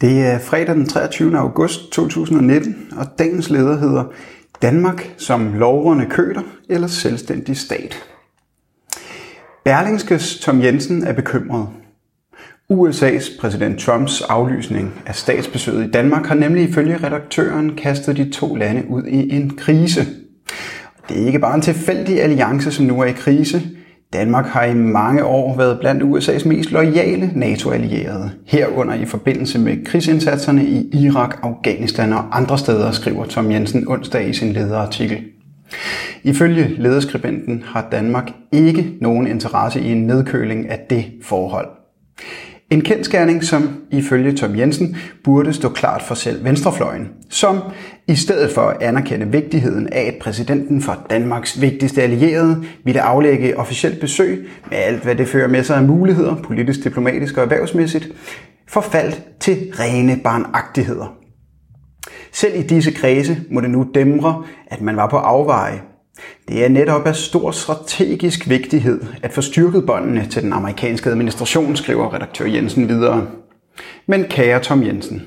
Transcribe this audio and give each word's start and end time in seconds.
Det 0.00 0.26
er 0.26 0.38
fredag 0.38 0.74
den 0.74 0.86
23. 0.86 1.38
august 1.38 1.92
2019, 1.92 2.92
og 2.96 3.06
dagens 3.18 3.50
leder 3.50 3.78
hedder 3.78 4.04
Danmark 4.62 5.14
som 5.16 5.54
lovrende 5.54 6.06
køder 6.10 6.42
eller 6.68 6.86
selvstændig 6.86 7.56
stat. 7.56 7.96
Berlingskes 9.64 10.38
Tom 10.40 10.62
Jensen 10.62 11.02
er 11.02 11.12
bekymret. 11.12 11.68
USA's 12.72 13.40
præsident 13.40 13.78
Trumps 13.80 14.20
aflysning 14.20 15.02
af 15.06 15.14
statsbesøget 15.14 15.88
i 15.88 15.90
Danmark 15.90 16.26
har 16.26 16.34
nemlig 16.34 16.68
ifølge 16.68 16.96
redaktøren 16.96 17.76
kastet 17.76 18.16
de 18.16 18.30
to 18.30 18.54
lande 18.54 18.84
ud 18.88 19.04
i 19.04 19.36
en 19.36 19.56
krise. 19.56 20.06
Det 21.08 21.22
er 21.22 21.26
ikke 21.26 21.38
bare 21.38 21.54
en 21.54 21.62
tilfældig 21.62 22.22
alliance, 22.22 22.72
som 22.72 22.86
nu 22.86 23.00
er 23.00 23.04
i 23.04 23.12
krise. 23.12 23.62
Danmark 24.14 24.46
har 24.46 24.64
i 24.64 24.74
mange 24.74 25.24
år 25.24 25.56
været 25.56 25.80
blandt 25.80 26.02
USA's 26.02 26.48
mest 26.48 26.70
loyale 26.70 27.30
NATO-allierede, 27.34 28.30
herunder 28.46 28.94
i 28.94 29.04
forbindelse 29.04 29.58
med 29.58 29.84
krigsindsatserne 29.84 30.64
i 30.64 30.90
Irak, 30.92 31.38
Afghanistan 31.42 32.12
og 32.12 32.38
andre 32.38 32.58
steder, 32.58 32.90
skriver 32.90 33.24
Tom 33.24 33.50
Jensen 33.50 33.88
onsdag 33.88 34.28
i 34.28 34.32
sin 34.32 34.52
lederartikel. 34.52 35.18
Ifølge 36.22 36.68
lederskribenten 36.78 37.62
har 37.66 37.88
Danmark 37.92 38.30
ikke 38.52 38.92
nogen 39.00 39.26
interesse 39.26 39.80
i 39.80 39.92
en 39.92 40.06
nedkøling 40.06 40.70
af 40.70 40.80
det 40.90 41.04
forhold. 41.22 41.83
En 42.70 42.80
kendskærning, 42.80 43.44
som 43.44 43.76
ifølge 43.90 44.32
Tom 44.32 44.58
Jensen 44.58 44.96
burde 45.24 45.52
stå 45.52 45.68
klart 45.68 46.02
for 46.02 46.14
selv 46.14 46.44
venstrefløjen, 46.44 47.08
som 47.30 47.60
i 48.08 48.14
stedet 48.14 48.50
for 48.50 48.60
at 48.60 48.82
anerkende 48.82 49.26
vigtigheden 49.26 49.88
af, 49.92 50.02
at 50.02 50.14
præsidenten 50.20 50.82
for 50.82 51.06
Danmarks 51.10 51.60
vigtigste 51.60 52.02
allierede 52.02 52.64
ville 52.84 53.00
aflægge 53.00 53.58
officielt 53.58 54.00
besøg 54.00 54.48
med 54.70 54.78
alt, 54.78 55.02
hvad 55.02 55.14
det 55.14 55.28
fører 55.28 55.48
med 55.48 55.64
sig 55.64 55.76
af 55.76 55.82
muligheder, 55.82 56.34
politisk, 56.34 56.84
diplomatisk 56.84 57.36
og 57.36 57.42
erhvervsmæssigt, 57.42 58.08
forfaldt 58.68 59.22
til 59.40 59.72
rene 59.80 60.20
barnagtigheder. 60.24 61.16
Selv 62.32 62.58
i 62.58 62.62
disse 62.62 62.90
kredse 62.90 63.36
må 63.50 63.60
det 63.60 63.70
nu 63.70 63.86
dæmre, 63.94 64.44
at 64.66 64.80
man 64.80 64.96
var 64.96 65.08
på 65.08 65.16
afveje 65.16 65.80
det 66.48 66.64
er 66.64 66.68
netop 66.68 67.06
af 67.06 67.16
stor 67.16 67.50
strategisk 67.50 68.48
vigtighed 68.48 69.00
at 69.22 69.32
få 69.32 69.40
styrket 69.40 69.86
båndene 69.86 70.26
til 70.30 70.42
den 70.42 70.52
amerikanske 70.52 71.10
administration, 71.10 71.76
skriver 71.76 72.14
redaktør 72.14 72.46
Jensen 72.46 72.88
videre. 72.88 73.26
Men 74.06 74.24
kære 74.24 74.60
Tom 74.60 74.82
Jensen, 74.82 75.22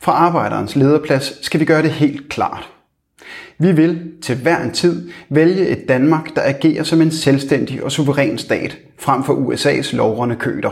fra 0.00 0.12
arbejderens 0.12 0.76
lederplads 0.76 1.44
skal 1.44 1.60
vi 1.60 1.64
gøre 1.64 1.82
det 1.82 1.90
helt 1.90 2.28
klart. 2.28 2.68
Vi 3.58 3.72
vil 3.72 4.12
til 4.22 4.36
hver 4.36 4.62
en 4.62 4.72
tid 4.72 5.10
vælge 5.28 5.68
et 5.68 5.88
Danmark, 5.88 6.36
der 6.36 6.42
agerer 6.44 6.82
som 6.82 7.02
en 7.02 7.10
selvstændig 7.10 7.84
og 7.84 7.92
suveræn 7.92 8.38
stat, 8.38 8.78
frem 8.98 9.24
for 9.24 9.34
USA's 9.34 9.96
lovrende 9.96 10.36
køder. 10.36 10.70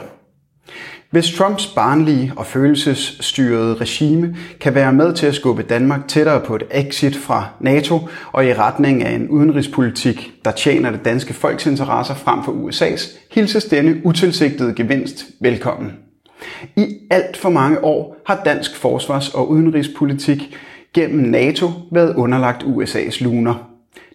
Hvis 1.11 1.35
Trumps 1.35 1.67
barnlige 1.67 2.33
og 2.37 2.47
følelsesstyrede 2.47 3.75
regime 3.75 4.37
kan 4.61 4.75
være 4.75 4.93
med 4.93 5.15
til 5.15 5.27
at 5.27 5.35
skubbe 5.35 5.63
Danmark 5.63 6.09
tættere 6.09 6.41
på 6.41 6.57
et 6.57 6.63
exit 6.71 7.17
fra 7.17 7.49
NATO 7.61 8.09
og 8.33 8.47
i 8.47 8.55
retning 8.55 9.05
af 9.05 9.15
en 9.15 9.29
udenrigspolitik, 9.29 10.33
der 10.45 10.51
tjener 10.51 10.91
det 10.91 11.05
danske 11.05 11.35
folks 11.35 11.67
interesser 11.67 12.15
frem 12.15 12.45
for 12.45 12.53
USA's, 12.53 13.19
hilses 13.31 13.65
denne 13.65 14.01
utilsigtede 14.05 14.75
gevinst 14.75 15.27
velkommen. 15.41 15.93
I 16.77 16.97
alt 17.11 17.37
for 17.37 17.51
mange 17.51 17.85
år 17.85 18.17
har 18.27 18.43
dansk 18.45 18.77
forsvars- 18.77 19.35
og 19.35 19.51
udenrigspolitik 19.51 20.57
gennem 20.95 21.31
NATO 21.31 21.71
været 21.93 22.15
underlagt 22.17 22.63
USA's 22.63 23.25
luner. 23.25 23.71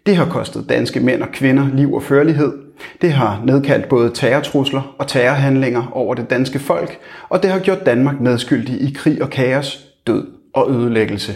Det 0.05 0.15
har 0.15 0.25
kostet 0.25 0.69
danske 0.69 0.99
mænd 0.99 1.21
og 1.21 1.31
kvinder 1.31 1.67
liv 1.75 1.93
og 1.93 2.03
førlighed. 2.03 2.53
Det 3.01 3.11
har 3.11 3.41
nedkaldt 3.45 3.89
både 3.89 4.11
terrortrusler 4.13 4.95
og 4.99 5.07
terrorhandlinger 5.07 5.91
over 5.91 6.15
det 6.15 6.29
danske 6.29 6.59
folk, 6.59 6.99
og 7.29 7.43
det 7.43 7.51
har 7.51 7.59
gjort 7.59 7.85
Danmark 7.85 8.21
medskyldig 8.21 8.81
i 8.81 8.93
krig 8.93 9.21
og 9.21 9.29
kaos, 9.29 9.85
død 10.07 10.27
og 10.53 10.71
ødelæggelse. 10.71 11.35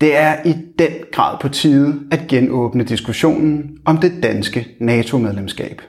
Det 0.00 0.16
er 0.16 0.36
i 0.44 0.54
den 0.78 0.92
grad 1.12 1.36
på 1.40 1.48
tide 1.48 1.94
at 2.10 2.20
genåbne 2.28 2.84
diskussionen 2.84 3.78
om 3.84 3.96
det 3.96 4.12
danske 4.22 4.68
NATO-medlemskab. 4.78 5.82